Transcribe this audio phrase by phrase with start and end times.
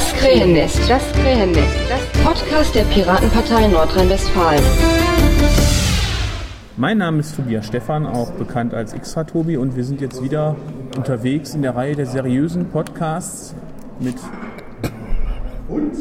[0.00, 4.62] Das Krähennest, das Krähennest, das Podcast der Piratenpartei Nordrhein-Westfalen.
[6.78, 10.56] Mein Name ist Tobias Stephan, auch bekannt als Xtra Tobi, und wir sind jetzt wieder
[10.96, 13.54] unterwegs in der Reihe der seriösen Podcasts
[13.98, 14.16] mit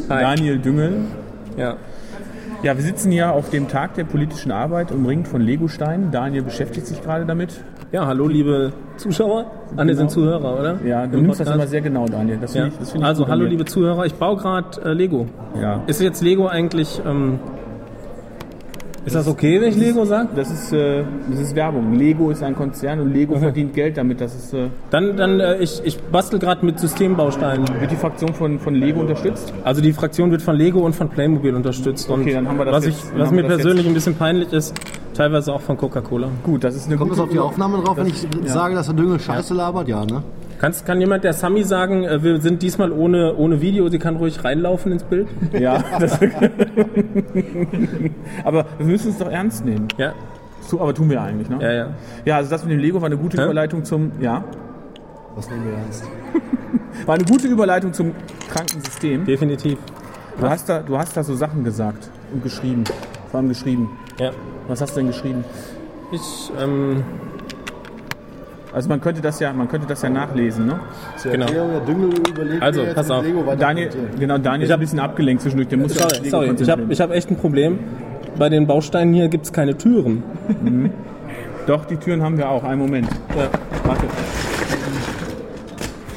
[0.07, 1.02] Daniel Düngel.
[1.57, 1.75] Ja.
[2.63, 6.09] Ja, wir sitzen hier auf dem Tag der politischen Arbeit, umringt von Legosteinen.
[6.11, 7.61] Daniel beschäftigt sich gerade damit.
[7.91, 9.45] Ja, hallo liebe Zuschauer.
[9.75, 10.79] Ah, ne, sind Zuhörer, oder?
[10.85, 11.55] Ja, du Im nimmst das Podcast.
[11.55, 12.38] immer sehr genau, Daniel.
[12.39, 12.67] Das Ja.
[12.67, 15.25] ich, das Also, hallo liebe Zuhörer, ich baue gerade äh, Lego.
[15.59, 15.81] Ja.
[15.88, 17.39] Ist jetzt Lego eigentlich, ähm,
[19.05, 20.30] ist das okay, wenn ich Lego sage?
[20.35, 21.94] Das ist, äh, das ist Werbung.
[21.95, 24.22] Lego ist ein Konzern und Lego verdient Geld damit.
[24.22, 27.66] Das ist, äh, Dann, dann äh, ich, ich bastel gerade mit Systembausteinen.
[27.80, 29.53] wird die Fraktion von, von Lego unterstützt.
[29.63, 32.09] Also die Fraktion wird von Lego und von Playmobil unterstützt.
[32.09, 34.16] Und Okay, dann haben wir das was, jetzt- ich, was mir das persönlich ein bisschen
[34.16, 34.73] peinlich ist,
[35.13, 36.27] teilweise auch von Coca-Cola.
[36.44, 38.88] Gut, das ist eine Kommt gute das auf die Aufnahme drauf, wenn ich sage, dass
[38.88, 39.88] der Düngel Scheiße labert?
[39.88, 40.23] Ja, ne?
[40.59, 44.17] Kannst, kann jemand der Sami sagen, äh, wir sind diesmal ohne, ohne Video, sie kann
[44.17, 45.30] ruhig reinlaufen ins Bild?
[45.58, 46.20] Ja, das
[48.44, 49.88] aber wir müssen es doch ernst nehmen.
[49.98, 50.14] Ja,
[50.59, 51.59] So, aber tun wir eigentlich, ne?
[51.61, 51.88] ja, ja.
[52.25, 53.45] Ja, also das mit dem Lego war eine gute Hä?
[53.45, 54.44] Überleitung zum, ja,
[55.36, 56.03] Was nehmen wir ernst?
[57.05, 58.11] war eine gute Überleitung zum
[58.52, 59.23] Krankensystem.
[59.26, 59.78] Definitiv.
[60.39, 62.83] Du hast da, du hast da so Sachen gesagt und geschrieben,
[63.31, 63.89] vor allem geschrieben.
[64.20, 64.31] Ja.
[64.67, 65.44] Was hast du denn geschrieben?
[66.11, 67.03] Ich, ähm,
[68.72, 70.80] Also man könnte das ja, man könnte das ja nachlesen, ne?
[71.23, 71.48] Genau.
[72.59, 73.26] Also, pass auf.
[73.58, 73.89] Daniel,
[74.20, 75.70] genau, Daniel ist ein bisschen abgelenkt zwischendurch.
[75.70, 76.56] Der muss sorry, Lego sorry.
[76.59, 77.80] ich habe ich hab echt ein Problem.
[78.38, 80.23] Bei den Bausteinen hier gibt es keine Türen.
[81.67, 82.64] Doch, die Türen haben wir auch.
[82.64, 83.09] Einen Moment.
[83.36, 83.50] Ja.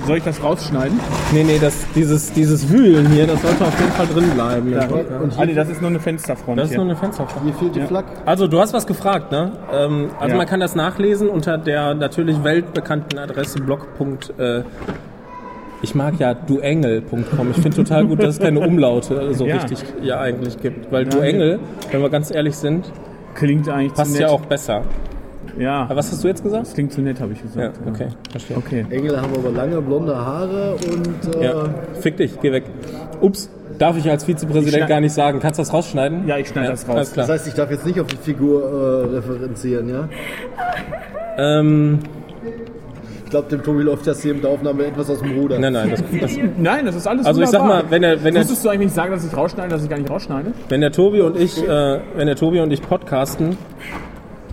[0.06, 0.98] Soll ich das rausschneiden?
[1.32, 4.72] Nee, nee, das, dieses, dieses Wühlen hier, das sollte auf jeden Fall drin bleiben.
[4.72, 4.84] Ja.
[4.86, 6.78] Und Ah, nee, das ist nur eine Fensterfront Das ist hier.
[6.78, 7.44] nur eine Fensterfront.
[7.44, 8.04] hier fehlt die Flak.
[8.26, 9.52] Also, du hast was gefragt, ne?
[9.72, 10.36] Ähm, also, Ja.
[10.38, 13.86] man kann das nachlesen unter der natürlich weltbekannten Adresse blog.
[14.38, 14.62] Äh,
[15.82, 17.50] ich mag ja duengel.com.
[17.50, 19.56] Ich finde total gut, dass es keine Umlaute so Ja.
[19.56, 20.90] richtig ja eigentlich gibt.
[20.90, 22.90] Weil Duengel, wenn wir ganz ehrlich sind,
[23.34, 24.82] Klingt eigentlich passt ja auch besser.
[25.58, 26.66] Ja, Aber was hast du jetzt gesagt?
[26.66, 27.78] das klingt zu nett, habe ich Ja, gesagt.
[27.86, 28.56] okay, verstehe.
[28.56, 28.86] Okay.
[28.90, 31.64] Engel haben aber lange blonde Haare und äh, Ja,
[32.00, 32.64] fick dich, geh weg.
[33.20, 35.40] Ups, darf ich als Ich Vizepräsident schneid- gar nicht sagen.
[35.40, 36.26] Kannst du das rausschneiden?
[36.26, 36.96] Ja, ich schneide das raus.
[36.96, 37.26] Alles klar.
[37.26, 38.62] das heißt, ich darf jetzt nicht auf die Figur
[39.10, 40.08] äh, referenzieren, ja?
[41.38, 41.98] Ähm,
[43.24, 45.58] Ich glaube, dem Tobi läuft das hier mit der Aufnahme etwas aus dem Ruder.
[45.58, 47.82] nein, nein, das, das, Nein, das ist alles Also ich sag wunderbar.
[47.84, 49.88] mal, wenn er- wenn er- Musstest du eigentlich nicht sagen, dass ich rausschneide, dass ich
[49.90, 50.52] gar nicht rausschneide?
[50.68, 53.56] wenn der Tobi und ich, äh, wenn der Tobi und ich podcasten,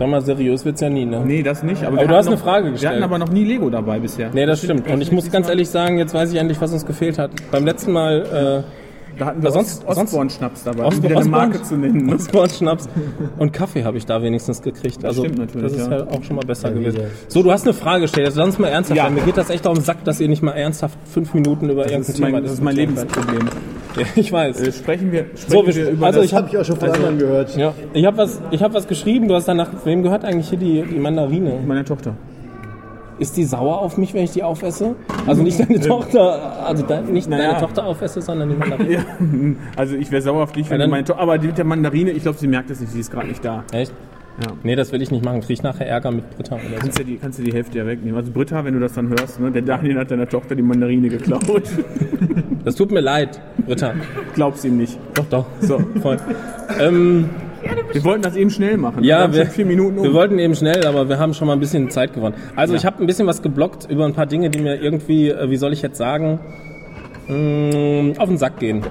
[0.00, 1.22] sag mal, seriös wird's ja nie, ne?
[1.24, 1.82] Nee, das nicht.
[1.84, 2.94] Aber, Aber wir du hast eine noch, Frage Wir gestellt.
[2.94, 4.30] hatten aber noch nie Lego dabei bisher.
[4.32, 4.88] Nee, das stimmt.
[4.90, 7.30] Und ich muss ganz ehrlich sagen, jetzt weiß ich endlich, was uns gefehlt hat.
[7.52, 8.64] Beim letzten Mal
[9.18, 12.00] Da hatten wir sonst- Ostborn-Schnaps dabei, äh, um wieder eine Marke zu nennen.
[12.00, 12.14] äh, Ne?
[12.14, 12.88] Osborne-Schnaps
[13.38, 15.04] und Kaffee habe ich da wenigstens gekriegt.
[15.04, 15.98] Also stimmt natürlich, das ist ja.
[15.98, 16.96] ja auch schon mal besser gewesen.
[17.00, 17.08] wieder.
[17.28, 18.26] So, du hast eine Frage gestellt.
[18.28, 18.96] Jetzt sonst mal ernsthaft.
[18.96, 19.04] Ja.
[19.04, 19.14] sein.
[19.14, 21.82] Mir geht das echt auf den Sack, dass ihr nicht mal ernsthaft fünf Minuten über
[21.82, 22.76] Das irgendein ist mein, Thema das ist mein.
[22.76, 23.48] Lebensproblem.
[24.00, 24.60] Ja, ich weiß.
[24.60, 26.76] Äh, sprechen wir, sprechen So, wir- wir über also das, ich habe ich auch schon
[26.76, 27.56] von anderen gehört.
[27.56, 29.28] Ja, ich habe was, ich hab was geschrieben.
[29.28, 31.58] Du hast danach, wem gehört eigentlich hier die, die Mandarine?
[31.66, 32.14] meiner Tochter.
[33.18, 34.94] Ist die sauer auf mich, wenn ich die aufesse?
[35.26, 37.48] Also nicht deine Tochter, also de, nicht Naja.
[37.50, 38.90] deine Tochter aufesse, sondern die Mandarine.
[38.94, 39.04] Ja,
[39.76, 41.20] also ich wäre sauer auf dich, wenn Ja, du meine Tochter...
[41.20, 43.44] Aber die mit der Mandarine, ich glaube, sie merkt es nicht, sie ist gerade nicht
[43.44, 43.64] da.
[43.72, 43.92] Echt?
[44.42, 44.52] Ja.
[44.62, 45.40] Nee, das will ich nicht machen.
[45.40, 46.74] Krieg ich nachher Ärger mit Britta oder so.
[46.80, 48.16] Kannst du die, kannst du die Hälfte ja wegnehmen.
[48.16, 51.08] Also Britta, wenn du das dann hörst, ne, der Daniel hat deiner Tochter die Mandarine
[51.08, 51.44] geklaut.
[52.62, 53.94] Das tut mir leid, Britta.
[54.34, 54.98] Glaub's ihm nicht.
[55.14, 55.46] Doch, doch.
[55.60, 56.18] So, Voll.
[56.78, 57.30] Ähm,
[57.92, 59.02] wir wollten das eben schnell machen.
[59.02, 60.04] ja, wir, vier Minuten um.
[60.04, 62.34] wir wollten eben schnell, aber wir haben schon mal ein bisschen Zeit gewonnen.
[62.56, 65.48] Also ich habe ein bisschen was geblockt über ein paar Dinge, die mir irgendwie, äh,
[65.48, 66.38] wie soll ich jetzt sagen,
[67.28, 68.82] mh, auf den Sack gehen.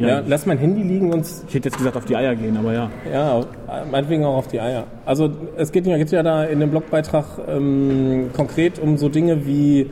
[0.00, 0.08] Ja.
[0.08, 0.22] Ja.
[0.26, 2.90] lass mein Handy liegen und Ich hätte jetzt gesagt, auf die Eier gehen, aber ja.
[3.12, 3.44] Ja,
[3.90, 4.84] meinetwegen auch auf die Eier.
[5.04, 9.46] Also es geht ja, geht ja da in dem Blogbeitrag ähm, konkret um so Dinge
[9.46, 9.90] wie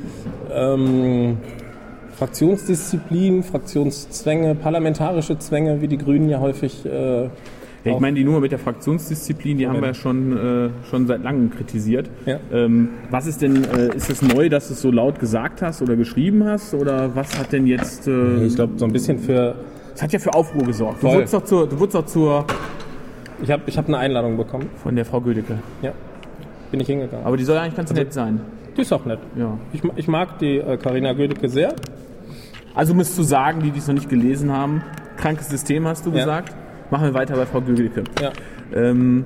[0.53, 1.37] ähm,
[2.19, 6.85] Fraktionsdisziplin, Fraktionszwänge, parlamentarische Zwänge, wie die Grünen ja häufig.
[6.85, 7.31] Äh, ja
[7.85, 11.23] ich meine, die Nummer mit der Fraktionsdisziplin, die haben wir ja schon, äh, schon seit
[11.23, 12.11] langem kritisiert.
[12.27, 12.41] Ja.
[12.53, 15.81] Ähm, was ist denn, äh, ist es neu, dass du es so laut gesagt hast
[15.81, 16.75] oder geschrieben hast?
[16.75, 18.09] Oder was hat denn jetzt...
[18.09, 19.55] Äh, ich glaube, so ein bisschen für.
[19.99, 21.03] Es hat ja für Aufruhr gesorgt.
[21.03, 21.17] Du Voll.
[21.17, 22.45] wurdest doch zur, du wurdest doch zur...
[23.43, 24.69] Ich habe ich hab eine Einladung bekommen.
[24.81, 25.59] Von der Frau Gödecke.
[25.83, 25.91] Ja.
[26.71, 27.27] Bin ich hingegangen.
[27.27, 28.41] Aber die soll ja eigentlich ganz nett sein.
[28.77, 29.19] die ist auch nett.
[29.37, 29.59] Ja.
[29.73, 31.75] Ich, ich mag die äh, Carina Gödecke sehr.
[32.77, 34.83] Also um es zu sagen, die, die es noch nicht gelesen haben,
[35.17, 36.19] krankes System hast du Ja.
[36.19, 36.55] gesagt.
[36.91, 38.05] Machen wir weiter bei Frau Gödecke.
[38.21, 38.31] Ja.
[38.73, 39.25] Ähm,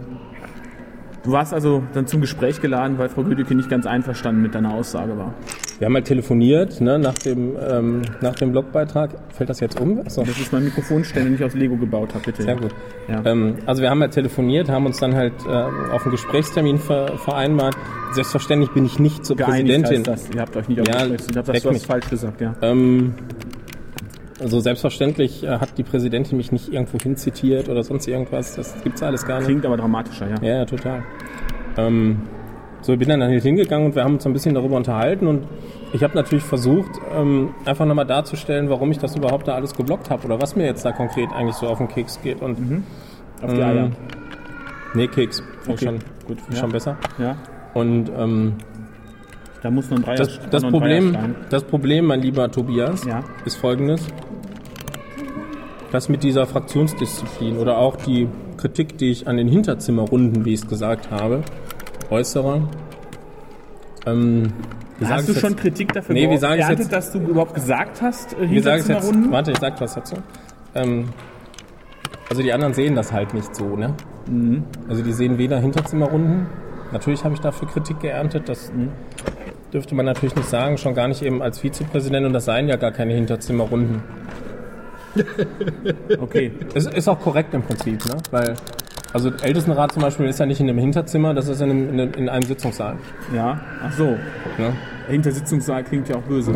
[1.22, 4.72] du warst also dann zum Gespräch geladen, weil Frau Gödecke nicht ganz einverstanden mit deiner
[4.72, 5.34] Aussage war.
[5.82, 9.16] Wir haben halt telefoniert ne, nach, dem, ähm, nach dem Blogbeitrag.
[9.34, 9.98] Fällt das jetzt um?
[9.98, 10.22] Achso.
[10.22, 12.44] Das ist mein Mikrofonständer, den ich aus Lego gebaut habe, bitte.
[12.44, 12.72] Sehr gut.
[13.08, 13.20] Ja.
[13.26, 17.18] Ähm, also wir haben halt telefoniert, haben uns dann halt äh, auf einen Gesprächstermin ver
[17.18, 17.76] vereinbart.
[18.12, 20.04] Selbstverständlich bin ich nicht zur Geeinigt Präsidentin.
[20.04, 20.30] das.
[20.32, 21.84] Ihr habt euch nicht Ja, Ich habe das mich.
[21.84, 22.54] falsch gesagt, ja.
[22.62, 23.14] Ähm,
[24.38, 28.54] Also selbstverständlich äh, hat die Präsidentin mich nicht irgendwo hin zitiert oder sonst irgendwas.
[28.54, 29.46] Das gibt's alles gar nicht.
[29.46, 30.36] Klingt aber dramatischer, ja.
[30.42, 31.02] Ja, ja, total.
[31.76, 32.22] Ähm,
[32.82, 35.46] so, ich bin dann halt hingegangen und wir haben uns ein bisschen darüber unterhalten und
[35.92, 40.10] ich habe natürlich versucht, ähm, einfach nochmal darzustellen, warum ich das überhaupt da alles geblockt
[40.10, 42.42] habe oder was mir jetzt da konkret eigentlich so auf den Keks geht.
[42.42, 42.82] Und
[43.42, 43.90] Auf die Eier.
[44.94, 45.42] nee, Keks.
[45.68, 46.56] Okay, schon, gut, ja.
[46.56, 46.96] schon besser.
[47.18, 47.36] Ja.
[47.74, 48.54] Und ähm,
[49.62, 51.16] Da muss noch ein Dreier das, das, Problem,
[51.50, 53.22] das Problem, mein lieber Tobias, Ja.
[53.44, 54.06] ist folgendes.
[55.92, 60.60] Das mit dieser Fraktionsdisziplin oder auch die Kritik, die ich an den Hinterzimmerrunden, wie ich
[60.60, 61.42] es gesagt habe,
[62.12, 62.62] äußere.
[64.06, 64.52] Ähm,
[65.04, 65.60] Hast du schon jetzt?
[65.60, 66.92] Kritik dafür Nee, wie sag jetzt?
[66.92, 68.86] dass du überhaupt gesagt hast, äh, Wie sage ich jetzt?
[68.88, 69.32] Hinterzimmerrunden?
[69.32, 70.16] Warte, ich sag was dazu.
[70.74, 71.08] Ähm,
[72.30, 73.94] also die anderen sehen das halt nicht so, ne?
[74.28, 74.64] Mhm.
[74.88, 76.46] Also die sehen weder Hinterzimmerrunden.
[76.92, 78.48] Natürlich habe ich dafür Kritik geerntet.
[78.48, 78.90] Das Mhm.
[79.72, 82.26] dürfte man natürlich nicht sagen, schon gar nicht eben als Vizepräsident.
[82.26, 84.02] Und das seien ja gar keine Hinterzimmerrunden.
[86.20, 86.52] Okay.
[86.74, 88.16] Es ist auch korrekt im Prinzip, ne?
[88.30, 88.54] Weil
[89.12, 92.00] also Ältestenrat zum Beispiel ist ja nicht in einem Hinterzimmer, das ist in einem, in
[92.00, 92.96] einem, in einem Sitzungssaal.
[93.34, 93.60] Ja.
[93.84, 94.04] Ach so.
[94.58, 94.72] Ne?
[95.08, 96.52] Hintersitzungssaal klingt ja auch böse.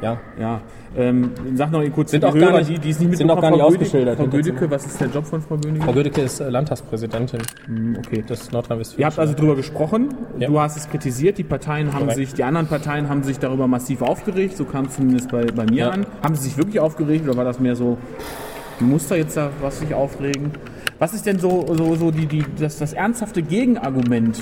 [0.00, 0.18] Ja.
[0.38, 0.60] Ja.
[0.94, 3.16] Ähm, sag noch kurz Sind für auch die gar Hörer, nicht- die, die es nicht
[3.16, 4.70] sind auch gar nicht Frau ausgeschildert, Frau Hinterzimmer.
[4.70, 5.84] was ist der Job von Frau Bödicke?
[5.84, 8.22] Frau Gödecke ist äh, Landtagspräsidentin Hm, Okay.
[8.28, 9.00] des Nordrhein-Westfalen.
[9.00, 10.08] Ihr habt also drüber gesprochen,
[10.38, 10.48] Ja.
[10.48, 12.16] du hast es kritisiert, die Parteien haben Korrekt.
[12.16, 15.64] sich, die anderen Parteien haben sich darüber massiv aufgeregt, so kam es zumindest bei, bei
[15.64, 15.90] mir Ja.
[15.90, 16.04] an.
[16.22, 17.96] Haben sie sich wirklich aufgeregt oder war das mehr so
[18.80, 20.50] ein Muster jetzt da, was sich aufregen?
[21.02, 24.40] Was ist denn so, so, so die, die, das, das ernsthafte Gegenargument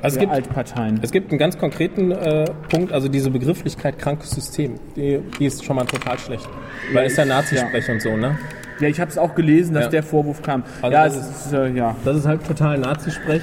[0.00, 1.00] also es der gibt, Altparteien?
[1.02, 5.62] Es gibt einen ganz konkreten äh, Punkt, also diese Begrifflichkeit krankes System, die, die ist
[5.62, 6.48] schon mal total schlecht.
[6.94, 8.38] Weil es ja Nazi-Sprech und so, ne?
[8.80, 9.90] Ja, ich habe es auch gelesen, dass Ja.
[9.90, 10.64] der Vorwurf kam.
[10.80, 11.94] Also ja, das es ist, äh, ja.
[12.06, 13.42] Das ist halt total Nazi-Sprech.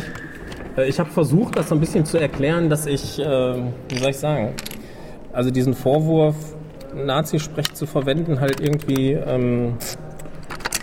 [0.77, 4.09] Äh, Ich habe versucht, das so ein bisschen zu erklären, dass ich, äh, wie soll
[4.09, 4.55] ich sagen,
[5.33, 6.35] also diesen Vorwurf,
[6.95, 9.75] Nazi-Sprech zu verwenden, halt irgendwie, ähm,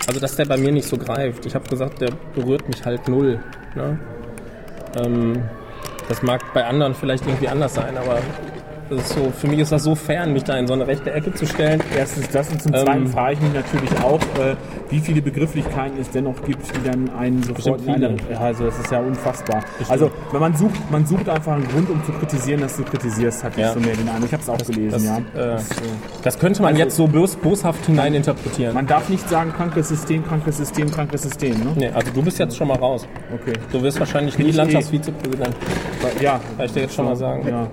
[0.08, 1.44] also dass der bei mir nicht so greift.
[1.44, 3.38] Ich habe gesagt, der berührt mich halt null.
[3.74, 3.98] Ne?
[4.96, 5.42] Ähm,
[6.08, 8.18] das mag bei anderen vielleicht irgendwie anders sein, aber
[8.90, 11.46] so, für mich ist das so fern, mich da in so eine rechte Ecke zu
[11.46, 11.80] stellen.
[11.96, 14.56] Erstens das und zum Ähm, Zweiten frage ich mich natürlich auch, äh,
[14.90, 18.16] wie viele Begrifflichkeiten es dennoch gibt, die dann einen sofort Bestimmt viele.
[18.32, 19.62] Ja, also das ist ja unfassbar.
[19.88, 23.44] Also wenn man sucht, man sucht einfach einen Grund, um zu kritisieren, dass du kritisierst,
[23.44, 23.68] hatte Ja.
[23.68, 24.26] ich so mehr den Eindruck.
[24.26, 25.16] Ich habe es auch gelesen, Das, ja.
[25.18, 25.66] äh, Das,
[26.22, 28.74] das könnte man Also- jetzt so bos boshaft hineininterpretieren.
[28.74, 31.72] man darf nicht sagen, krankes System, krankes System, krankes System, ne?
[31.76, 33.06] Nee, also du bist jetzt schon mal raus.
[33.32, 33.52] Okay.
[33.70, 35.54] Du wirst wahrscheinlich Bin nie ich eh- Landtagsvizepräsident.
[36.20, 37.46] Ja, Kann ich dir jetzt schon mal sagen.
[37.46, 37.66] ja.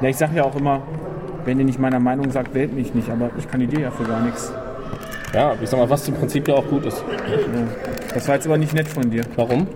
[0.00, 0.80] Ja, ich sage ja auch immer,
[1.44, 4.22] wenn ihr nicht meiner Meinung sagt, wählt mich nicht, aber ich kandidiere ja für gar
[4.22, 4.52] nichts.
[5.34, 7.04] Ja, ich sag mal, was im Prinzip ja auch gut ist.
[8.14, 9.22] Das war jetzt aber nicht nett von dir.
[9.36, 9.66] Warum?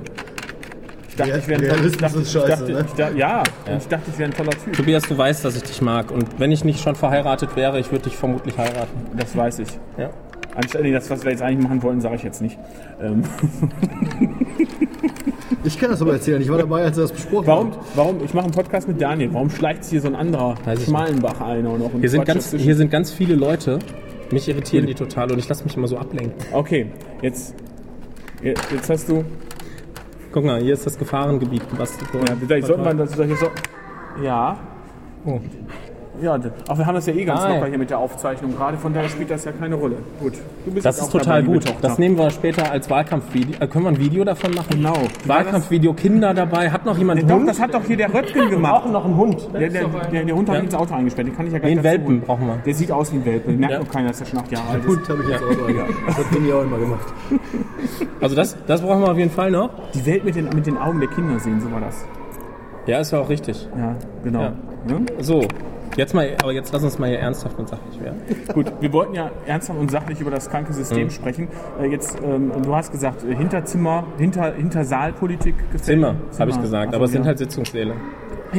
[1.09, 2.23] Ich dachte, Ja, ich wäre ein, ich dachte, ne?
[2.25, 4.73] ich ja, und ich dachte, ich wäre ein toller Typ.
[4.73, 6.11] Tobias, du weißt, dass ich dich mag.
[6.13, 9.07] Und wenn ich nicht schon verheiratet wäre, ich würde dich vermutlich heiraten.
[9.17, 9.69] Das weiß ich.
[9.99, 10.11] Ja.
[10.59, 12.59] Anstatt nee, das, was wir jetzt eigentlich machen wollten, sage ich jetzt nicht.
[13.01, 13.23] Ähm,
[15.65, 16.41] Ich kann das aber erzählen.
[16.41, 17.79] Ich war dabei, als er das besprochen warum, hat.
[17.95, 20.85] warum, ich mache einen Podcast mit Daniel, warum schleicht sich hier so ein anderer Weiß
[20.85, 21.93] Schmalenbach ein auch noch?
[21.93, 23.79] und Hier sind, ganz, hier sind ganz viele Leute.
[24.31, 26.35] Mich irritieren die total und ich lasse mich immer so ablenken.
[26.53, 26.91] Okay,
[27.23, 27.55] jetzt,
[28.43, 29.25] jetzt hast du,
[30.33, 31.63] Guck mal, hier ist das Gefahrengebiet.
[31.77, 33.47] Was, ja, vielleicht sollte man das, das so,
[34.23, 34.59] ja,
[35.25, 35.41] Oh.
[36.21, 38.77] Ja, aber wir haben das ja eh ganz Ah, locker hier mit der Aufzeichnung gerade,
[38.77, 39.97] von daher spielt das ja keine Rolle.
[40.21, 41.75] Gut, du bist Das ist auch total dabei, gut.
[41.83, 43.57] Das nehmen wir später als Wahlkampfvideo.
[43.61, 44.67] Äh, können wir ein Video davon machen?
[44.71, 44.95] Genau.
[45.27, 46.71] Wahlkampfvideo, Kinder dabei.
[46.71, 47.49] Hat noch jemand einen Doch, Hund?
[47.49, 48.75] das hat doch hier der Röttgen wir gemacht.
[48.83, 49.49] brauchen noch einen Hund.
[49.53, 50.63] Der, der, der, der Hund hat Ja.
[50.63, 52.21] ins Auto eingesperrt, den kann ich ja gar nicht dazu Welpen holen.
[52.23, 52.57] brauchen wir.
[52.67, 53.81] Der sieht aus wie ein Welpe, merkt Ja.
[53.81, 54.87] doch keiner, dass der schon acht Jahre alt ist.
[54.87, 55.85] Gut, habe ich jetzt auch ja.
[56.07, 57.07] Das hat Dini auch immer gemacht.
[58.21, 59.71] Also das, das brauchen wir auf jeden Fall noch.
[59.95, 62.05] Die Welt mit den, mit den Augen der Kinder sehen, so war das.
[62.87, 63.69] Ja, ist ja auch richtig.
[63.77, 64.41] Ja, genau.
[64.43, 64.53] Ja.
[64.87, 65.07] Ne?
[65.21, 65.43] So,
[65.99, 68.23] jetzt mal, aber jetzt lass uns mal hier ernsthaft und sachlich werden.
[68.55, 71.11] Gut, wir wollten ja ernsthaft und sachlich über das kranke System Mhm.
[71.11, 71.49] sprechen.
[71.81, 76.39] Äh, jetzt, ähm, du hast gesagt, äh, Hinterzimmer, hinter, Hintersaalpolitik gefällt Zimmer, dir?
[76.39, 77.29] habe ich gesagt, Also, aber es sind ja.
[77.29, 77.95] halt Sitzungssäle.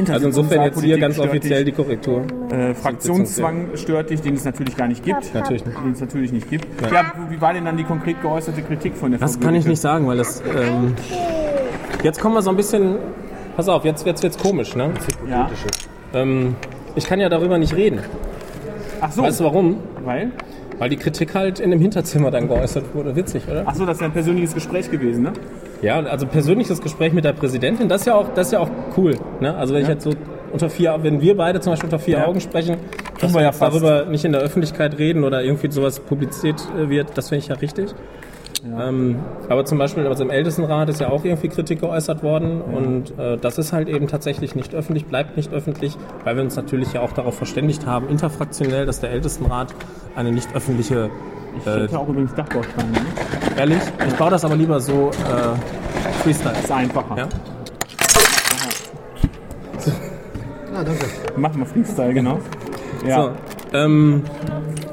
[0.08, 1.74] Also insofern jetzt hier ganz offiziell die dich.
[1.76, 2.22] Korrektur.
[2.52, 5.34] Äh, Fraktionszwang stört dich, den es natürlich gar nicht gibt.
[5.34, 5.76] Natürlich nicht.
[5.84, 6.64] Den es natürlich nicht gibt.
[6.92, 9.66] Ja, wie war denn dann die konkret geäußerte Kritik von der Das Frau kann ich
[9.66, 10.42] nicht sagen, weil das.
[10.42, 10.94] Ähm,
[12.04, 12.98] jetzt kommen wir so ein bisschen.
[13.56, 14.90] Pass auf, jetzt wird's jetzt komisch, ne?
[15.28, 15.50] Ja.
[16.14, 16.54] Ähm,
[16.94, 18.00] ich kann ja darüber nicht reden.
[19.00, 19.76] Ach so, Weißt du warum?
[20.04, 20.30] weil?
[20.78, 23.14] Weil die Kritik halt in dem Hinterzimmer dann geäußert wurde.
[23.14, 23.64] Witzig, oder?
[23.66, 25.32] Ach so, das ist ja ein persönliches Gespräch gewesen, ne?
[25.82, 28.70] Ja, also persönliches Gespräch mit der Präsidentin, das ist ja auch, das ist ja auch
[28.96, 29.14] cool.
[29.40, 29.54] Ne?
[29.56, 30.12] Also wenn ich jetzt so
[30.52, 32.26] unter vier, wenn wir beide zum Beispiel unter vier Ja.
[32.26, 32.76] Augen sprechen,
[33.20, 37.16] dass wir ja darüber nicht in der Öffentlichkeit reden oder irgendwie sowas publiziert äh, wird,
[37.16, 37.94] das finde ich ja richtig.
[38.64, 43.18] Ähm, aber zum Beispiel also im Ältestenrat ist ja auch irgendwie Kritik geäußert worden und
[43.18, 46.92] äh, das ist halt eben tatsächlich nicht öffentlich, bleibt nicht öffentlich, weil wir uns natürlich
[46.92, 49.74] ja auch darauf verständigt haben, interfraktionell, dass der Ältestenrat
[50.14, 51.10] eine nicht öffentliche,
[51.58, 52.90] Ich äh, hätte auch übrigens Dachbausteine.
[52.90, 52.98] Ne?
[53.56, 56.54] ehrlich, ich baue das aber lieber so äh, Freestyle.
[56.58, 57.16] Ist einfacher.
[57.16, 57.28] Ja?
[60.74, 61.06] Ah, danke.
[61.36, 62.38] Mach mal Freestyle, genau.
[63.06, 63.22] Ja.
[63.22, 63.30] So,
[63.72, 64.22] ähm,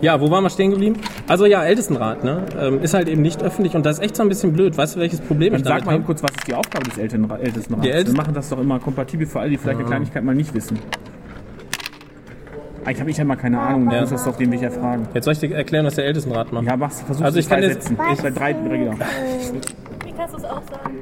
[0.02, 1.00] ja, wo waren wir stehen geblieben?
[1.28, 2.44] Also ja, Ältestenrat, ne?
[2.60, 4.78] Ähm, ist halt eben nicht öffentlich und das ist echt so ein bisschen blöd.
[4.78, 6.14] Weißt du, welches Problem Dann ich sag damit mal eben habe?
[6.14, 7.84] kurz, was ist die Aufgabe des Ältestenra- Ältestenrats?
[7.84, 10.36] Die Ältesten- Wir machen das doch immer kompatibel für alle, die vielleicht eine Kleinigkeit mal
[10.36, 10.80] nicht wissen.
[12.86, 14.00] Eigentlich habe ich ja mal keine Ahnung, du Ja.
[14.02, 15.06] musst das doch den Weg ja fragen.
[15.14, 16.66] Jetzt soll ich dir erklären, was der Ältestenrat macht.
[16.66, 17.98] Ja, mach's, versuch Also ich kann jetzt- Sätzen.
[18.14, 18.94] Ich bei drei Regler.
[20.06, 20.96] Wie kannst du es auch sagen?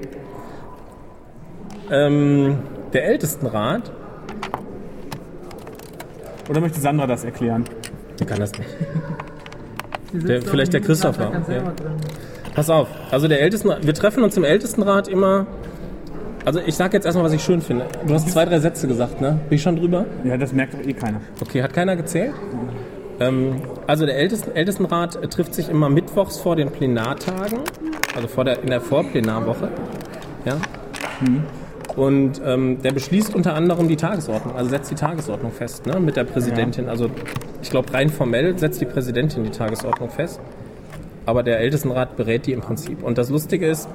[1.91, 2.58] Ähm,
[2.94, 3.91] der Ältestenrat,
[6.50, 7.65] Oder möchte Sandra das erklären?
[8.20, 8.70] der kann das nicht.
[10.24, 11.32] Der, vielleicht der Christopher.
[11.50, 11.74] Ja.
[12.54, 15.46] Pass auf, also der Ältestenrat, wir treffen uns im Ältestenrat immer.
[16.46, 17.86] Also ich sag jetzt erstmal, was ich schön finde.
[18.08, 19.40] Du hast zwei, drei Sätze gesagt, ne?
[19.50, 20.06] Bin ich schon drüber?
[20.24, 21.22] Ja, das merkt doch eh keiner.
[21.42, 22.34] Okay, hat keiner gezählt?
[23.20, 27.60] Ähm, also der Ältesten, Ältestenrat trifft sich immer mittwochs vor den Plenartagen,
[28.16, 29.70] also vor der, in der Vorplenarwoche.
[30.46, 30.58] Ja?
[31.96, 36.18] Und ähm, der beschließt unter anderem die Tagesordnung, also setzt die Tagesordnung fest ne, mit
[36.18, 36.90] der Präsidentin.
[36.90, 37.10] Also
[37.62, 40.42] ich glaube rein formell setzt die Präsidentin die Tagesordnung fest,
[41.25, 43.02] aber der Ältestenrat berät die im Prinzip.
[43.02, 43.88] Und das Lustige ist,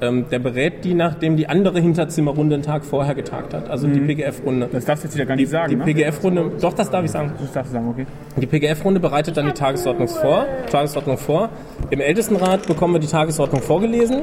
[0.00, 3.98] ähm, der berät die, nachdem die andere Hinterzimmerrunde einen Tag vorher getagt hat, also die
[3.98, 4.68] PGF-Runde.
[4.70, 5.84] Das darfst du jetzt wieder gar nicht sagen, Die ne?
[5.84, 7.32] PGF-Runde, doch, das darf ich sagen.
[7.40, 8.06] Das darfst du sagen, okay.
[8.40, 10.46] Die PGF-Runde bereitet dann die Tagesordnung vor.
[10.70, 11.48] Tagesordnung vor.
[11.90, 14.22] Im Ältestenrat bekommen wir die Tagesordnung vorgelesen.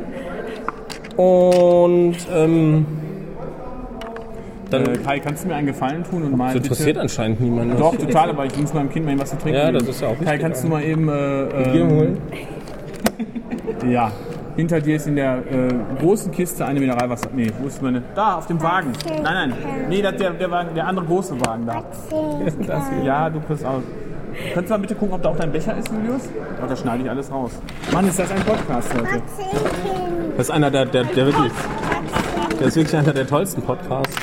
[1.17, 2.85] Und ähm,
[4.69, 7.01] dann Äh, Kai, kannst du mir einen Gefallen tun und mal das interessiert bitte...
[7.01, 7.77] anscheinend niemanden.
[7.77, 9.79] Doch, total, aber ich muss meinem Kind mal eben was zu trinken Ja, geben.
[9.79, 11.07] das ist ja auch Kai, kannst du mal eben...
[11.07, 11.11] Äh,
[11.71, 12.17] Bier ähm, holen.
[13.89, 14.11] Ja.
[14.55, 17.29] Hinter dir ist in der äh, großen Kiste eine Mineralwasser.
[17.35, 18.01] Nee, wo ist meine?
[18.15, 18.93] Da, auf dem Wagen.
[19.05, 19.53] Nein, nein.
[19.89, 21.83] Nee, das, der, der, Wagen, der andere große Wagen da.
[22.65, 23.03] Das hier.
[23.03, 23.81] Ja, du kriegst auch.
[24.53, 26.29] Könntest du mal bitte gucken, ob da auch dein Becher ist, Julius?
[26.61, 27.51] Oh, da schneide ich alles raus.
[27.91, 29.21] Mann, ist das ein Podcast heute.
[30.37, 31.51] Das ist einer der, der, der wirklich.
[32.59, 34.15] Der ist wirklich einer der tollsten Podcasts.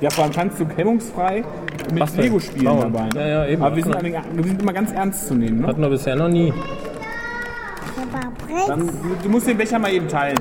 [0.00, 1.42] Ja, vor allem kannst du hemmungsfrei
[1.92, 2.16] mit Was?
[2.16, 2.80] Lego spielen Bauen.
[2.92, 3.08] dabei.
[3.14, 3.20] Ne?
[3.20, 3.62] Ja, ja, eben.
[3.62, 5.60] Aber wir sind, alle- wir sind immer ganz ernst zu nehmen.
[5.60, 5.66] Ne?
[5.68, 6.52] Hatten wir bisher noch nie.
[8.66, 8.92] Dann, du,
[9.22, 10.38] du musst den Becher mal eben teilen.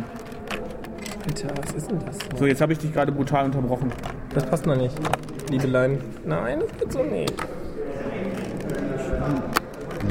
[1.27, 2.17] Alter, was ist denn das?
[2.37, 3.91] So, jetzt habe ich dich gerade brutal unterbrochen.
[4.33, 4.95] Das passt noch nicht.
[5.49, 5.99] Liebelein.
[6.25, 7.33] Nein, das geht so nicht.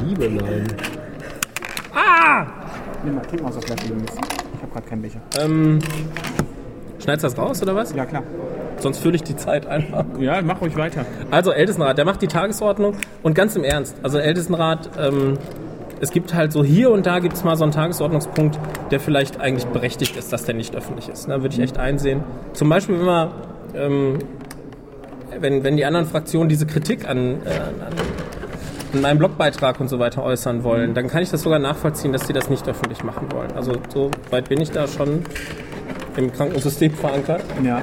[0.05, 0.67] Liebe nein.
[3.03, 3.85] Nimm mal, trink mal aus der Flasche.
[3.85, 5.19] Ich habe gerade keinen Becher.
[5.39, 5.79] Ähm,
[6.99, 7.93] schneidest du das raus oder was?
[7.93, 8.23] Ja, klar.
[8.77, 10.05] Sonst fülle ich die Zeit einfach.
[10.19, 11.05] Ja, mach ruhig weiter.
[11.31, 15.37] Also Ältestenrat, der macht die Tagesordnung und ganz im Ernst, also Ältestenrat, ähm,
[16.01, 18.59] es gibt halt so hier und da gibt es mal so einen Tagesordnungspunkt,
[18.91, 21.27] der vielleicht eigentlich berechtigt ist, dass der nicht öffentlich ist.
[21.27, 22.23] Da würde ich echt einsehen.
[22.53, 23.31] Zum Beispiel, wenn wir,
[23.75, 24.19] ähm,
[25.39, 27.93] wenn, wenn die anderen Fraktionen diese Kritik an, äh, an,
[28.93, 32.27] an meinem Blogbeitrag und so weiter äußern wollen, dann kann ich das sogar nachvollziehen, dass
[32.27, 33.51] sie das nicht öffentlich machen wollen.
[33.55, 35.23] Also so weit bin ich da schon
[36.17, 37.43] im Krankensystem verankert.
[37.63, 37.81] Ja.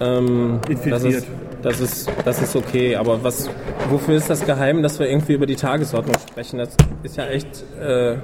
[0.00, 0.60] Ähm.
[0.88, 1.26] Das ist,
[1.62, 3.50] das, ist, das ist okay, aber was,
[3.88, 6.58] wofür ist das geheim, dass wir irgendwie über die Tagesordnung sprechen?
[6.58, 6.70] Das
[7.02, 8.16] ist ja echt äh,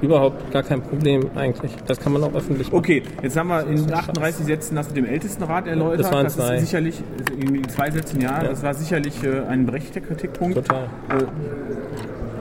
[0.00, 1.72] überhaupt gar kein Problem eigentlich.
[1.86, 2.78] Das kann man auch öffentlich machen.
[2.78, 6.00] Okay, jetzt haben wir in 38 Sätzen hast du dem Ältestenrat erläutert.
[6.00, 6.58] Das waren ist zwei.
[6.58, 7.02] sicherlich,
[7.36, 10.56] in zwei Sätzen ja, das war sicherlich äh, ein berechtigter Kritikpunkt.
[10.56, 10.88] Total.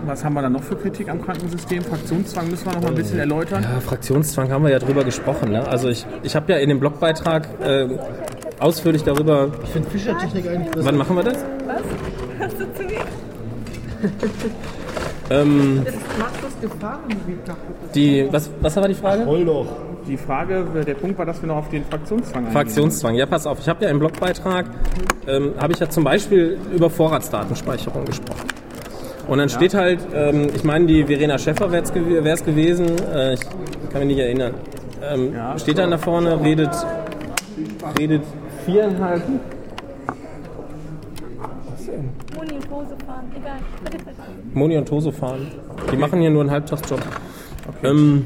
[0.10, 1.84] Was haben wir da noch für Kritik am Krankensystem?
[1.84, 3.62] Fraktionszwang müssen wir noch mal ein bisschen erläutern.
[3.62, 5.52] Ja, Fraktionszwang haben wir ja drüber gesprochen.
[5.52, 5.68] Ne?
[5.68, 7.88] Also ich, ich habe ja in dem Blogbeitrag äh,
[8.60, 9.52] ausführlich darüber.
[9.64, 10.88] Ich finde Fischertechnik eigentlich besser.
[10.88, 11.38] Wann machen wir das?
[12.40, 13.02] Hast du zu mir?
[15.32, 17.76] Ähm, Das macht das Gefahrengebiet kaputt.
[17.94, 19.28] die, was, was war die Frage?
[19.28, 19.68] Heul doch.
[20.08, 22.54] Die Frage, äh, der Punkt war, dass wir noch auf den Fraktionszwang eingehen.
[22.54, 23.14] Fraktionszwang.
[23.14, 23.60] Ja, pass auf.
[23.60, 24.66] Ich habe ja im Blogbeitrag,
[25.28, 28.48] ähm, habe ich ja zum Beispiel über Vorratsdatenspeicherung gesprochen.
[29.30, 33.40] Und dann steht halt, ähm, ich meine, die Verena Schäffer wäre es gewesen, äh, ich
[33.92, 34.54] kann mich nicht erinnern.
[35.02, 35.58] Ähm, Ja.
[35.58, 36.72] steht dann da vorne, redet,
[37.98, 38.24] redet
[38.66, 39.22] viereinhalb,
[42.36, 43.32] Moni und Hose fahren.
[43.36, 43.58] Egal.
[44.54, 45.48] Moni und Toso fahren.
[45.92, 47.00] Die machen hier nur einen Halbtagsjob.
[47.84, 48.26] Ähm,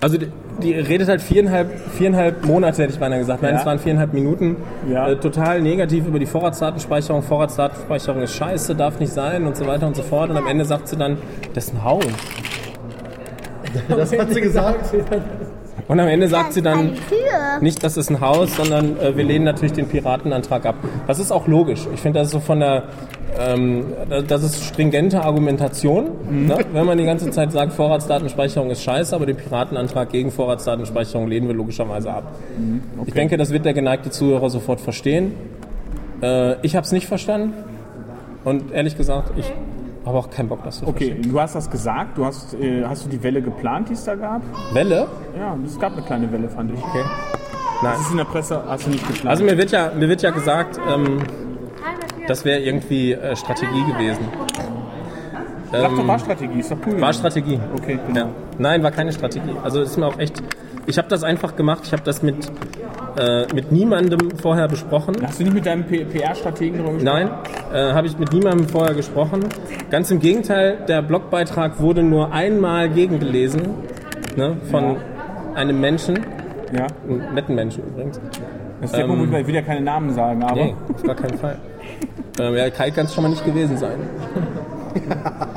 [0.00, 0.28] also die,
[0.62, 3.42] die redet halt viereinhalb, viereinhalb Monate, hätte ich beinahe gesagt.
[3.42, 3.60] Nein, Ja.
[3.60, 4.56] es waren viereinhalb Minuten.
[4.90, 5.08] Ja.
[5.08, 7.22] Äh, total negativ über die Vorratsdatenspeicherung.
[7.22, 10.30] Vorratsdatenspeicherung ist scheiße, darf nicht sein und so weiter und so fort.
[10.30, 11.18] Und am Ende sagt sie dann,
[11.54, 12.00] das ist ein Hau.
[13.88, 14.94] Das hat sie gesagt.
[15.88, 16.92] Und am Ende sagt sie dann,
[17.60, 20.74] nicht, das ist ein Haus, sondern äh, wir lehnen natürlich den Piratenantrag ab.
[21.06, 21.86] Das ist auch logisch.
[21.94, 22.84] Ich finde, das ist so von der,
[23.38, 26.58] ähm, da- das ist stringente Argumentation, ne?
[26.72, 31.48] wenn man die ganze Zeit sagt, Vorratsdatenspeicherung ist scheiße, aber den Piratenantrag gegen Vorratsdatenspeicherung lehnen
[31.48, 32.24] wir logischerweise ab.
[33.06, 35.32] Ich denke, das wird der geneigte Zuhörer sofort verstehen.
[36.22, 37.52] Äh, ich habe es nicht verstanden
[38.44, 39.52] und ehrlich gesagt, ich
[40.08, 41.32] habe auch keinen Bock, das zu Okay, verstehen.
[41.32, 42.18] du hast das gesagt.
[42.18, 44.42] Du hast, äh, hast du die Welle geplant, die es da gab?
[44.72, 45.06] Welle?
[45.38, 46.82] Ja, es gab eine kleine Welle, fand ich.
[46.82, 47.04] Okay.
[47.82, 49.28] Das ist in der Presse, hast du nicht geplant.
[49.28, 51.20] Also mir wird ja, mir wird ja gesagt, ähm,
[52.26, 54.26] das wäre irgendwie äh, Strategie gewesen.
[55.70, 57.00] Sag doch, war Strategie, ist doch cool.
[57.00, 57.60] War Strategie.
[57.76, 58.20] Okay, genau.
[58.20, 58.28] Ja.
[58.58, 59.54] Nein, war keine Strategie.
[59.62, 60.42] Also ist mir auch echt.
[60.88, 61.82] Ich habe das einfach gemacht.
[61.84, 62.50] Ich habe das mit
[63.18, 65.16] äh, mit niemandem vorher besprochen.
[65.22, 67.04] Hast du nicht mit deinem PR-Strategen darüber gesprochen?
[67.04, 67.30] Nein,
[67.72, 69.44] äh, habe ich mit niemandem vorher gesprochen.
[69.90, 73.62] Ganz im Gegenteil, der Blogbeitrag wurde nur einmal gegengelesen
[74.36, 74.96] ne, von
[75.54, 76.20] einem Menschen,
[76.72, 76.86] Ja.
[77.06, 78.18] einem netten Menschen übrigens.
[78.80, 80.54] Das ist der Punkt, wo ich will ja keine Namen sagen, aber.
[80.54, 81.58] Nee, auf gar keinen Fall.
[82.40, 83.98] Ähm, ja, Kai kann es schon mal nicht gewesen sein.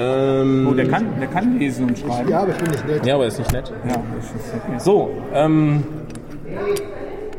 [0.00, 2.28] ähm, Oh, der kann, der kann lesen und schreiben.
[2.28, 3.06] Ja, aber ich bin nicht nett.
[3.06, 3.72] ja, aber ist nicht nett.
[3.88, 4.78] Ja, ist okay.
[4.78, 5.84] So, ähm,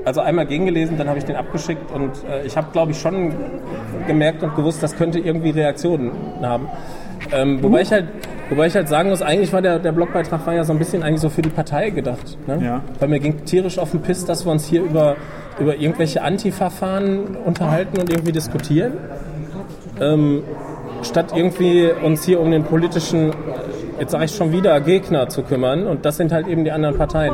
[0.05, 3.33] also einmal gegengelesen, dann habe ich den abgeschickt und äh, ich habe, glaube ich, schon
[4.07, 6.11] gemerkt und gewusst, das könnte irgendwie Reaktionen
[6.41, 6.67] haben.
[7.33, 8.05] Ähm, wobei, ich halt,
[8.49, 11.03] wobei ich halt sagen muss, eigentlich war der, der Blogbeitrag war ja so ein bisschen
[11.03, 12.37] eigentlich so für die Partei gedacht.
[12.47, 12.59] Ne?
[12.63, 12.81] Ja.
[12.99, 15.17] Weil mir ging tierisch auf den Piss, dass wir uns hier über,
[15.59, 18.93] über irgendwelche Antifa-Fahnen unterhalten und irgendwie diskutieren.
[19.99, 20.43] Ähm,
[21.07, 23.31] statt irgendwie uns hier um den politischen,
[23.99, 25.87] jetzt sage ich schon wieder, Gegner zu kümmern.
[25.87, 27.33] Und das sind halt eben die anderen Parteien.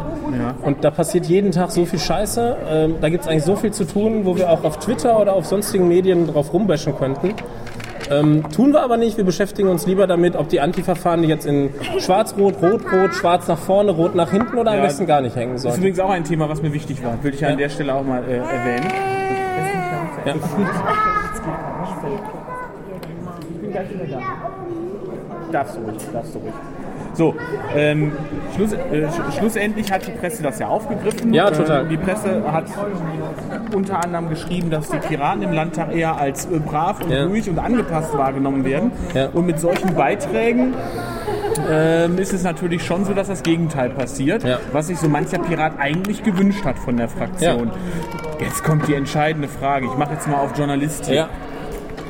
[0.61, 2.55] Und da passiert jeden Tag so viel Scheiße.
[2.69, 5.33] Ähm, da gibt es eigentlich so viel zu tun, wo wir auch auf Twitter oder
[5.33, 7.33] auf sonstigen Medien drauf rumbashen könnten.
[8.11, 9.15] Ähm, tun wir aber nicht.
[9.17, 13.91] Wir beschäftigen uns lieber damit, ob die Antifa-Fahne jetzt in schwarz-rot, rot-rot, schwarz nach vorne,
[13.91, 14.83] rot nach hinten oder am Ja.
[14.83, 17.13] besten gar nicht hängen Das ist übrigens auch ein Thema, was mir wichtig war.
[17.23, 17.59] Würde ich ja an Ja.
[17.59, 18.87] der Stelle auch mal äh, erwähnen.
[20.25, 20.33] Ja.
[25.51, 26.53] Darfst du ruhig, darfst du ruhig.
[27.13, 27.35] So,
[27.75, 28.11] ähm,
[28.55, 31.31] Schluss, äh, sch schlussendlich hat die Presse das ja aufgegriffen.
[31.31, 31.81] Ja, total.
[31.83, 32.65] Ähm, die Presse hat
[33.73, 37.25] unter anderem geschrieben, dass die Piraten im Landtag eher als äh, brav und Ja.
[37.25, 38.91] ruhig und angepasst wahrgenommen werden.
[39.13, 39.27] Ja.
[39.31, 40.73] Und mit solchen Beiträgen
[41.69, 44.57] ähm, ist es natürlich schon so, dass das Gegenteil passiert, Ja.
[44.71, 47.69] was sich so mancher Pirat eigentlich gewünscht hat von der Fraktion.
[48.39, 49.85] Jetzt kommt die entscheidende Frage.
[49.85, 51.05] Ich mache jetzt mal auf Journalist.
[51.05, 51.15] hier.
[51.15, 51.29] Ja.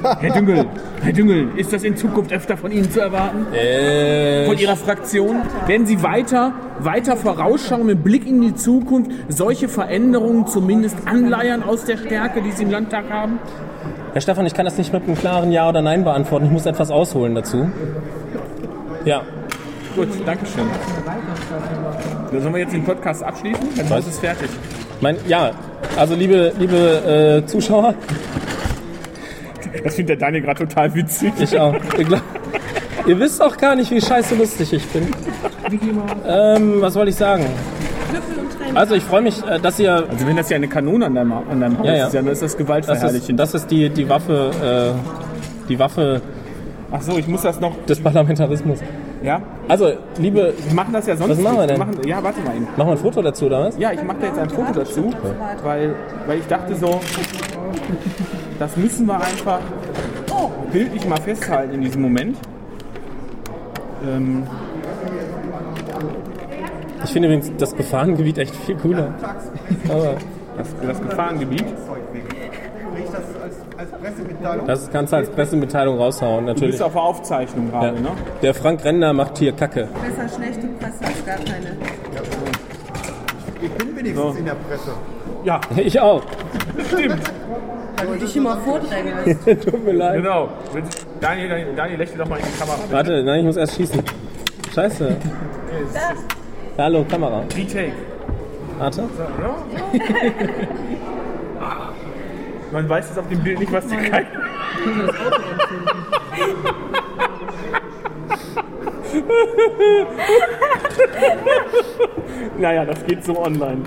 [0.04, 0.66] Herr Düngel,
[1.02, 3.46] Herr Düngel, ist das in Zukunft öfter von Ihnen zu erwarten?
[3.54, 5.42] Äh, Von Ihrer Fraktion?
[5.68, 11.86] Werden Sie weiter, weiter vorausschauen mit Blick in die Zukunft, solche Veränderungen zumindest anleiern aus
[11.86, 13.40] der Stärke, die Sie im Landtag haben?
[14.14, 16.46] Herr Stefan, ich kann das nicht mit einem klaren Ja oder Nein beantworten.
[16.46, 17.70] Ich muss etwas ausholen dazu.
[19.06, 19.24] Ja,
[19.96, 20.64] Gut, Dankeschön.
[22.32, 23.64] So, sollen wir jetzt den Podcast abschließen?
[23.78, 24.50] Dann ist es fertig.
[25.02, 25.52] mein, ja,
[25.96, 27.94] also liebe, liebe äh, Zuschauer,
[29.84, 31.34] Das findet der Daniel gerade total witzig.
[31.40, 31.76] ich auch.
[33.06, 35.08] Ihr, wisst auch gar nicht, wie scheiße lustig ich bin.
[36.28, 37.46] Ähm, was wollte ich sagen?
[38.76, 41.32] Also ich freue mich, äh, dass ihr Also wenn das ja eine Kanone an deinem,
[41.34, 42.06] an deinem Haus Ja, ja.
[42.08, 43.40] ist, dann ist das Das ist, gewaltverherrlichend.
[43.40, 46.22] das ist die, die Waffe, äh, die Waffe
[46.92, 47.76] Ach so, ich muss das noch...
[47.86, 48.80] des Parlamentarismus.
[49.24, 49.42] Ja?
[49.70, 51.80] Also, liebe, Wir machen das ja sonst Was machen wir denn?
[51.80, 52.66] Machen, ja, warte mal eben.
[52.76, 53.78] machen wir ein Foto dazu, oder was?
[53.78, 55.12] Ja, ich mache da jetzt ein Foto dazu,
[55.64, 55.96] weil,
[56.28, 57.00] weil ich dachte so,
[58.60, 59.60] das müssen wir einfach
[60.74, 62.38] bildlich mal festhalten in diesem Moment.
[64.06, 64.44] Ähm,
[67.06, 69.14] Ich finde übrigens das Gefahrengebiet echt viel cooler.
[70.58, 71.66] Das, das Gefahrengebiet.
[74.68, 76.72] Das kannst du als Pressemitteilung raushauen, Du natürlich.
[76.72, 77.80] bist auf der Aufzeichnung Ja.
[77.80, 78.10] gerade, ne?
[78.42, 79.88] Der Frank Render macht hier Kacke.
[80.02, 81.78] Besser schlechte Presse als gar keine.
[83.62, 84.92] Ich bin wenigstens in der Presse.
[85.44, 86.22] Ja, Ich auch.
[86.88, 87.16] stimmt.
[87.98, 89.46] Weil du dich immer vordrängelst.
[89.66, 90.16] Tut mir leid.
[90.22, 90.50] Genau.
[91.22, 92.78] Daniel, Daniel, Daniel lächelt doch mal in die Kamera.
[92.92, 94.02] Warte, nein, ich muss erst schießen.
[94.74, 95.16] Scheiße.
[96.78, 97.44] Hallo, Kamera.
[97.56, 97.94] Retake.
[98.80, 99.04] Warte.
[102.74, 104.26] Man weiß jetzt auf dem Bild nicht, was die Kai.
[112.58, 113.84] naja, das geht so online.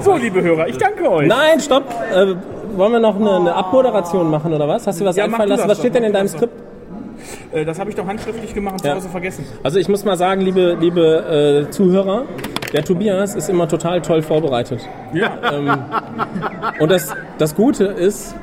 [0.00, 1.28] So, liebe Hörer, ich danke euch.
[1.28, 1.84] Nein, stopp.
[2.12, 2.34] Äh,
[2.76, 4.86] wollen wir noch eine, eine Abmoderation machen oder was?
[4.86, 5.68] Hast du was Ja, einfallen lassen?
[5.68, 6.54] Was steht doch, denn in deinem Skript?
[7.52, 8.94] Äh, das habe ich doch handschriftlich gemacht und zu Ja.
[8.94, 9.44] Hause vergessen.
[9.62, 12.22] Also ich muss mal sagen, liebe, liebe äh, Zuhörer,
[12.72, 14.80] der Tobias ist immer total toll vorbereitet.
[15.12, 15.38] Ja.
[15.52, 15.70] Ähm,
[16.80, 18.34] und das, das Gute ist,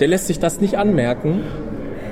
[0.00, 1.42] der lässt sich das nicht anmerken,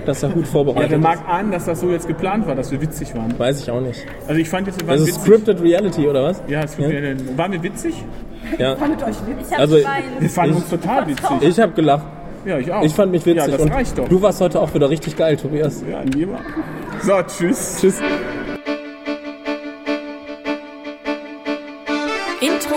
[0.07, 1.29] dass er gut vorbereitet ja, der mag ist.
[1.29, 3.39] an, dass das so jetzt geplant war, dass wir witzig waren.
[3.39, 4.05] Weiß ich auch nicht.
[4.27, 5.23] Also ich fand jetzt, wir waren ist.
[5.23, 6.43] Scripted Reality, oder was?
[6.49, 6.89] Ja, es ja.
[7.37, 7.95] waren wir witzig?
[8.59, 8.77] Ja.
[8.77, 9.59] Fandet euch witzig?
[9.59, 11.43] Also, wir fanden uns total witzig.
[11.43, 12.05] Ich habe gelacht.
[12.45, 12.83] Ja, ich auch.
[12.83, 13.53] Ich fand mich witzig.
[13.53, 14.09] Ja, das reicht doch.
[14.09, 15.85] Du warst heute auch wieder richtig geil, Tobias.
[15.89, 16.43] Ja, niemand.
[17.03, 17.79] So, tschüss.
[17.81, 18.01] Tschüss.